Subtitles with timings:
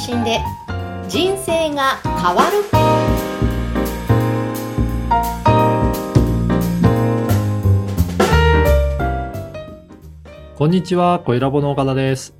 [0.00, 0.40] 信で
[1.08, 2.64] 人生が変わる
[10.56, 12.34] こんにちは、小ラボの岡田です。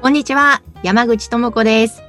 [0.00, 2.02] こんにちは、山口智子です。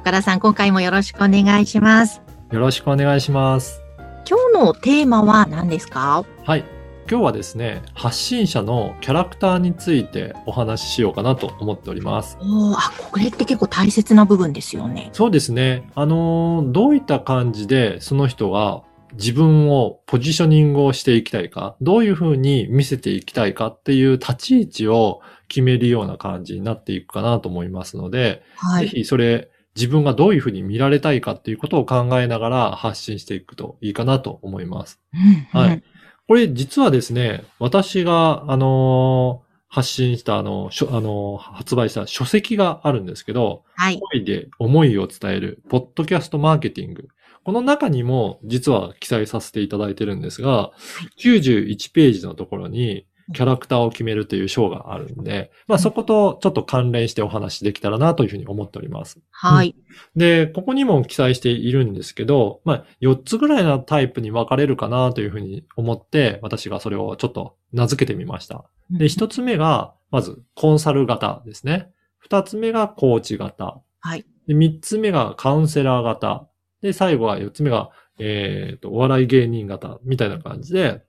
[0.00, 2.22] 岡田さん、今回もよろしくお願いします。
[2.50, 3.82] よろしくお願いします。
[4.26, 6.24] 今日のテーマは何ですか？
[6.44, 6.64] はい。
[7.10, 12.36] 今日はですね、発信者のキャラクターについてお話ししようかなと思っております。
[12.38, 15.08] おーあ、これって結構大切な部分ですよね。
[15.14, 15.90] そうですね。
[15.94, 18.82] あのーどういった感じでその人が
[19.14, 28.88] 自分をポジショニングをしていきたいか、どういうふうに見せていきたいかっていう立ち位置を決めるような感じになっていくかなと思いますので、ぜはい。
[28.88, 35.00] ひそれ自分がどういうふうに見られたいかっていうことを考えながら発信していくといいかなと思います。
[35.14, 35.16] う
[35.56, 35.82] んはい。
[36.28, 43.98] これ実はですね、私が、あのー発信した、あの、しょあのー発売した書籍があるんですけど、はい。
[43.98, 47.08] 声で思いを伝える、ポッドキャストマーケティング。
[47.44, 50.70] この中にも実は記載させていただいてるんですが、
[51.18, 59.18] 91ページのところにキャラクターを決めるという章があるんで、まあそことちょっと関連してお話できたらなというふうに思っております。
[59.30, 59.74] はい。
[60.16, 68.64] で、ここにも記載しているんですけど、まあ、4つぐらいのタイプに分かれるかなというふうに思って、私がそれをちょっと名付けてみました。
[68.90, 71.90] で、1つ目が、まず、コンサル型ですね。
[72.28, 73.80] 2つ目がコーチ型。
[74.00, 74.24] はい。
[74.46, 76.48] で、3つ目がカウンセラー型。
[76.80, 81.02] で、最後は4つ目が、えっ、と、お笑い芸人型みたいな感じで、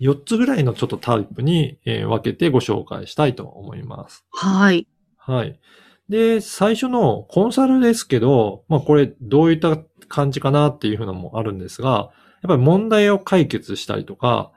[0.00, 4.24] 4つぐらいのちょっとタイプに、えー分けてご紹介したいと思います。
[4.30, 4.86] はい。
[5.16, 5.60] はい。
[6.08, 9.78] で、最初のコンサルですけど、まあこれどういった
[10.08, 12.10] 感じかなっていうのもあるんですが、
[12.42, 14.50] やっぱり問題を解決したりとか、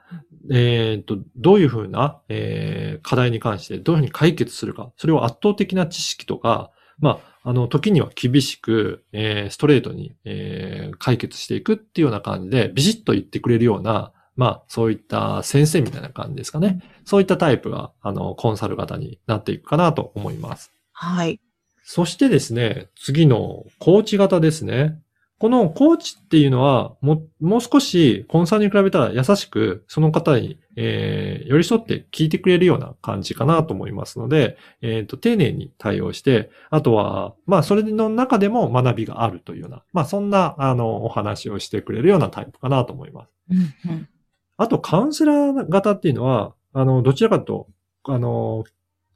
[0.50, 16.80] えっ、と、どういうふうな、えー課題に関してどういうふうに解決するか、それを圧倒的な知識とか、まあ、あの、時には厳しく、えーストレートに、えー解決していくっていうような感じで、ビシッと言ってくれるような、まあ、そういった先生みたいな感じですかね。
[17.04, 20.72] そういったタイプが、あの、コンサル型になっていくかなと思います。
[20.92, 21.40] はい。
[21.84, 24.98] そしてですね、次のコーチ型ですね。
[25.38, 43.30] このコーチっていうのは、も、もう少しコンサルに比べたら優しく、その方に、えー寄り添って聞いてくれるような感じかなと思いますので、えっ、と、丁寧に対応して、あとは、まあ、それの中でも学びがあるというような、まあ、そんな、あの、お話をしてくれるようなタイプかなと思います。
[43.50, 44.08] うんうん
[44.56, 47.68] あと、カウンセラー型っていうのは、あの、どちらかと、
[48.04, 48.64] あの、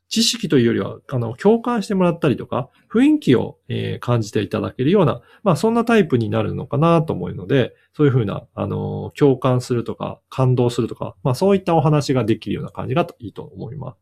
[0.09, 13.99] 知識というよりは、あの、共感してもらったりとか、雰囲気を、えー感じていただけるような、まあ、そんなタイプになるのかなと思うので、そういうふうな、あの、共感するとか、感動するとか、まあ、そういったお話ができるような感じがいいと思います。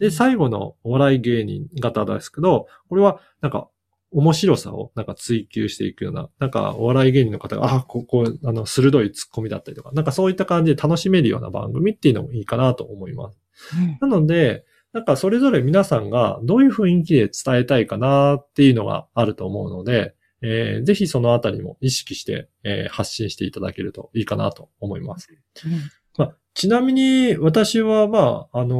[0.00, 3.68] で、最後のお笑い芸人型ですけど、これは、なんか、
[4.10, 13.38] 面白さをなんか追求していくような、なんかお笑い芸人の方が、あ、ここ、あの、鋭いツッコミだったりとか、なんかそういった感じで楽しめるような番組っていうのもいいかなと思います。
[13.76, 25.28] うんなので、なんかそれぞれ皆さんがどういう雰囲気で伝えたいかなっていうのがあると思うので、えーぜひそのあたりも意識して、えー発信していただけるといいかなと思います。
[25.64, 25.72] うん
[26.16, 28.78] まあ、ちなみに私はまあ、あのー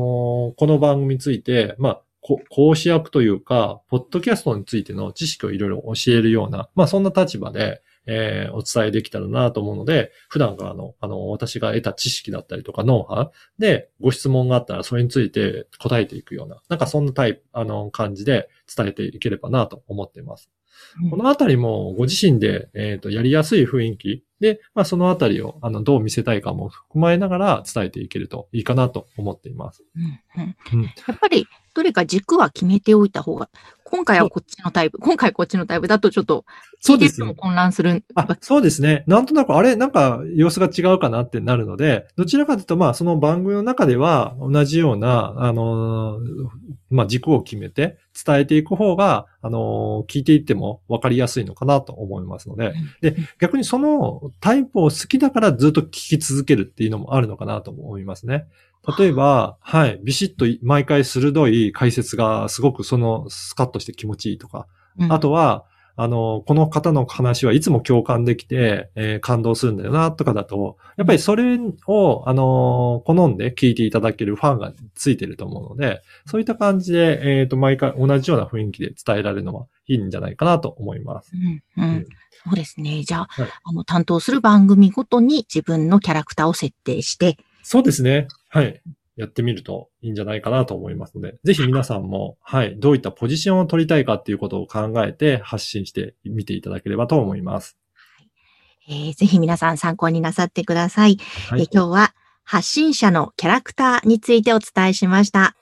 [0.56, 2.07] この番組について、まあ、こ
[2.50, 20.50] 講師役というか、ポッドキャストについての知識をいろいろ教えるような、まあそんな立場で、えーお伝えできたらなと思うので、普段からの、あの、私が得た知識だったりとかノウハウでご質問があったらそれについて答えていくような、なんかそんなタイプ、あの、感じで伝えていければなと思っています。
[21.10, 29.82] このあたりもご自身で、えっ、と、やりやすい雰囲気で、まあそのあたりを、あの、どう見せたいかも踏まえながら伝えていけるといいかなと思っています。
[29.96, 33.50] うんうんうんやっぱり、どれか軸は決めておいた方が、
[33.84, 36.44] 今回はこっちのタイプ、今回こっちのタイプだとちょっと、
[36.84, 38.04] 聞いてる人も混乱する。
[38.14, 39.02] あ、そうですね。
[39.08, 39.74] なんとなく、あれ？
[39.74, 58.46] なんか様子が違うかなってなるので、どちらかというと、まあ、その番組の中では同じような、あのーまあ、軸を決めて伝えていく方が、あのー聞いていっても分かりやすいのかなと思いますので、で、逆にそのタイプを好きだからずっと聞き続けるっていうのもあるのかなと思いますね。
[58.98, 64.66] 例えば、はい、ビシッと毎回鋭い解説がすごくそのスカッとして気持ちいいとか、
[64.98, 65.12] うん。
[65.12, 65.64] あとは、
[66.00, 71.58] あの、この方の話はいつも共感できて、えー感動するんだよな、とかだと、やっぱりそれ
[71.88, 81.32] を、あの好んで聞いていただけるファンがついてると思うので、そういった感じで、えっ、と、毎回同じような雰囲気で伝えられるのはいいんじゃないかなと思います。
[81.34, 82.06] うんううんん
[82.44, 83.02] そうですね。
[83.02, 88.28] じゃあ、はいあの、担当する番組ごとに自分のキャラクターを設定して、そうですね。
[88.48, 88.80] はい。
[89.18, 97.76] やってみるといいんじゃないかなと思いますので、ぜひ皆さんも、はい、どういったポジションを取りたいかっていうことを考えて発信してみていただければと思います。
[98.88, 101.18] えーぜひ皆さん参考になさってください。
[101.48, 105.56] はいえー今日は発信者のキャラクターについてお伝えしました。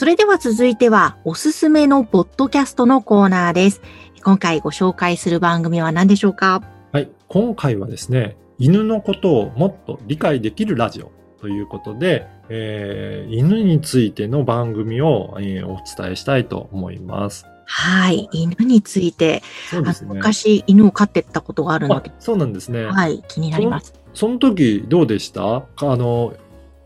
[0.00, 3.82] それでは続いてはおすすめのポッドキャストのコーナーです。
[4.22, 6.62] 今回ご紹介する番組は何でしょうか？
[6.92, 7.08] はい。
[7.28, 17.46] 今回はですね、犬のことをもっと理解できるラジオということで、えー犬についての番組を、えーお伝えしたいと思います。
[17.64, 18.28] はい。
[18.32, 20.14] 犬について、そうですね。
[20.14, 22.84] 昔犬を飼ってたことがあるのあで、そうなんですね。
[22.84, 23.22] はい。
[23.28, 23.94] 気になります。
[24.12, 25.56] その時どうでした？
[25.56, 26.34] あの、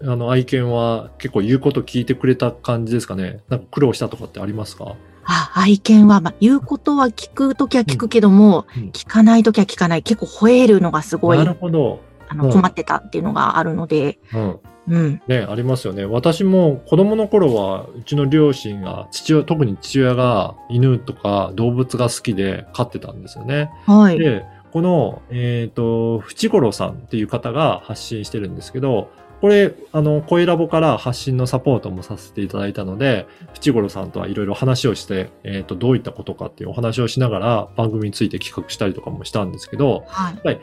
[0.02, 4.94] あの愛犬は結構言うこと聞いてくれた感じですかねなんか苦労したとかってありますか？
[5.26, 10.02] あ、愛犬は、まあ、言うことは聞くときは聞くけども、うんうん聞かないときは聞かない。
[10.02, 12.00] 結構吠えるのがすごいな、るほど。
[12.28, 14.60] あの、うん困ってたっていうのがあるので、うん。
[14.86, 15.22] うん。
[15.26, 16.04] ね、ありますよね。
[16.04, 23.70] 私も子供の頃は、うちの両親が、父親、特に父親が犬とか動物が好きで飼ってたんですよね。
[23.86, 24.18] はい。
[24.18, 29.08] で、この、えっ、と、淵五郎さんっていう方が発信してるんですけど、
[29.44, 40.60] これ、あの、声ラボから発信のサポートもさせていただいたので、淵五郎さんとはいろいろ話をして、えっ、と、どういったことかっていうお話をしながら番組について企画したりとかもしたんですけど、はい。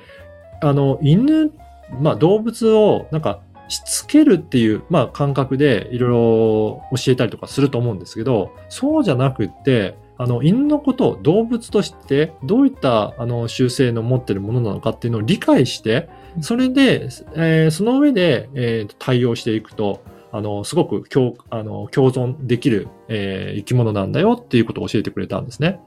[0.64, 1.52] あの、犬、
[2.00, 16.10] まあ動物をなんかしつけるっていう、まあ感覚でいろいろ教えたりとかすると思うんですけど、そうじゃなくって、あの、犬のことを動物としてどういったあの習性の持ってるものなのかっていうのを理解して、
[16.42, 25.80] それで、えーその上で、えー対応していくと、あの、すごく共あの共存できる、えー生き物なんだよっていうことを教えてくれたんですね。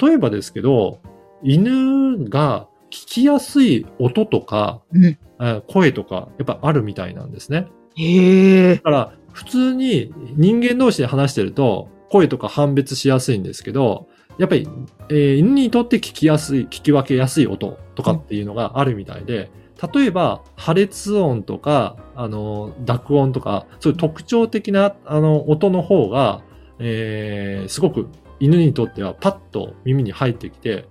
[0.00, 0.98] 例えばですけど、
[1.44, 5.04] 犬が聞きやすい音とか、うん。
[5.04, 7.68] えー声とか、やっぱあるみたいなんですね。
[7.94, 8.80] へえだ。
[8.80, 14.06] から、普通に人間同士で話してると、声とか判別しやすいんですけど、
[14.38, 14.68] やっぱり、
[15.08, 19.50] えー犬にとって聞きやすい、聞き分けやすい音とかっていうのがあるみたいで、
[19.94, 26.42] 例えば、破裂音とか、あの、濁音とか、そういう特徴的な、あの、音の方が、
[26.78, 28.08] えーすごく
[28.40, 30.86] 犬にとってはパッと耳に入ってきて、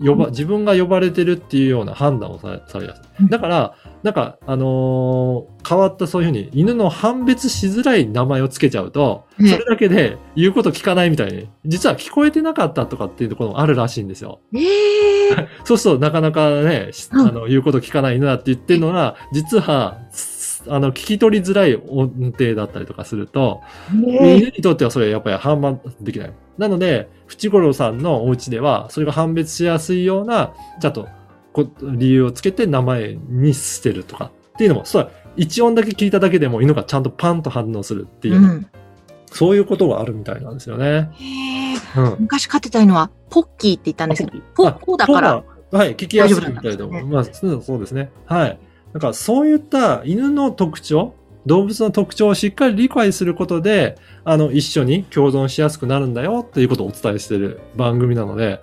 [0.00, 3.28] 呼ば、自分が呼ばれてるっていうような判断をさされやすい。
[3.28, 14.40] だから、なんか、あのー変わったそういうふうに犬の判別しづらい名前をつけちゃうと、うんそれだけで言うこと聞かないみたいに、実は聞こえてなかったとかっていうところもあるらしいんですよ。
[14.54, 15.48] ええ。
[15.64, 23.62] そうするとなかなかね、あの、言うこと聞かない犬だって言ってるのが、実は、すあの、聞き取りづらい音程だったりとかすると、
[23.92, 26.32] ね犬にとってはそれやっぱり判断できない。
[26.58, 31.08] なので、淵五郎さんのお家では、それが判別しやすいような、ちゃんと
[31.52, 38.66] こ理由をつけて名前にしてるとかっていうのも、そう、一音だけ聞いただけでも犬がちゃんとパンと反応するっていう、うん。
[39.32, 41.10] そういうことがあるみたいなんですよね。
[41.12, 41.24] へ
[41.72, 41.76] え。
[41.96, 42.16] うん。
[42.20, 48.10] 昔飼ってた犬は、ポッキーって言ったんですけど、ポあッポだから、ポははい、聞きやすいみたいなねで、まあ、そうそうですね。
[48.26, 48.58] はい。
[48.92, 51.14] だからそういった犬の特徴、
[51.46, 58.60] 動物の特徴をしっかり理解することで、あの、一緒に共存しやすくなるんだよっていうことをお伝えしている番組なので、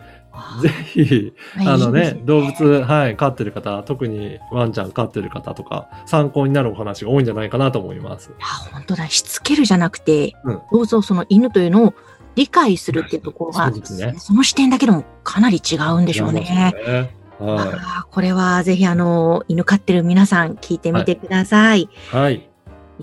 [0.61, 1.33] ぜひ、
[1.65, 8.31] あのね、動物、はい、飼ってる方、特にワンちゃん飼ってる方とか、参考になるお話が多いんじゃないかなと思います。
[8.39, 9.09] あ、本当だ。
[9.09, 11.93] しつけるじゃなくて、うんどうぞその犬というのを
[12.35, 16.41] 理解するっていうところが、そうですねその視点だけでもかなり違うんでしょうね。
[16.41, 17.13] ね。
[17.39, 21.81] はあーこれはぜひあの、犬飼ってる皆さん聞いてみてください。
[21.81, 21.89] い。
[22.11, 22.50] はい。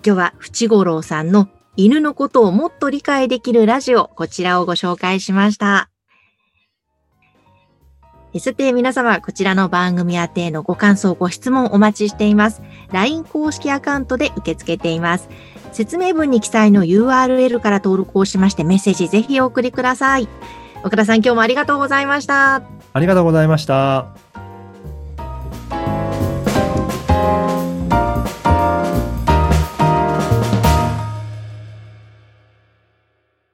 [0.04, 5.90] 今日は淵五郎さんの犬のことをもっと理解できるラジオ、こちらをご紹介しました。
[8.38, 12.62] さて皆様、こちらの番組宛てのご感想、ご質問お待ちしています。
[12.92, 15.28] LINE 公式アカウントで受け付けています。
[15.72, 20.28] 説明文に記載の URL から登録をしましてメッセージぜひお送りください。
[20.84, 22.62] 岡田さん、今日もありがとうございました。
[22.92, 24.08] ありがとうございました。